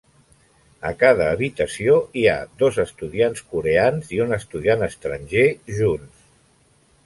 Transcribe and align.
A 0.91 0.93
cada 1.03 1.27
habitació, 1.33 1.97
hi 2.21 2.23
ha 2.31 2.37
dos 2.63 2.81
estudiants 2.85 3.45
coreans 3.53 4.11
i 4.17 4.25
un 4.29 4.35
estudiant 4.41 4.85
estranger 4.91 5.49
junts. 5.81 6.29